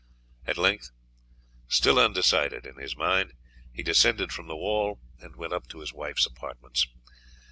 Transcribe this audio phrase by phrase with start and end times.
[0.47, 0.89] At length,
[1.67, 3.33] still undecided in his mind,
[3.71, 6.87] he descended from the wall and went up to his wife's apartments.